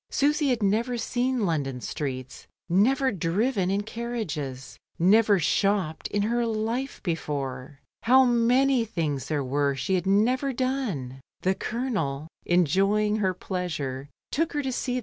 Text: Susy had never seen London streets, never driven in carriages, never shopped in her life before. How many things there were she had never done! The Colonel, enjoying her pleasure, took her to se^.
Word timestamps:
Susy 0.09 0.47
had 0.49 0.63
never 0.63 0.97
seen 0.97 1.45
London 1.45 1.79
streets, 1.79 2.47
never 2.67 3.11
driven 3.11 3.69
in 3.69 3.83
carriages, 3.83 4.75
never 4.97 5.37
shopped 5.37 6.07
in 6.07 6.23
her 6.23 6.43
life 6.43 7.03
before. 7.03 7.79
How 8.01 8.25
many 8.25 8.83
things 8.83 9.27
there 9.27 9.43
were 9.43 9.75
she 9.75 9.93
had 9.93 10.07
never 10.07 10.53
done! 10.53 11.21
The 11.41 11.53
Colonel, 11.53 12.27
enjoying 12.47 13.17
her 13.17 13.35
pleasure, 13.35 14.09
took 14.31 14.53
her 14.53 14.63
to 14.63 14.69
se^. 14.69 14.99